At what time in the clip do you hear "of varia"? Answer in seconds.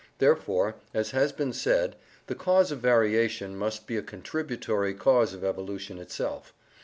2.71-3.29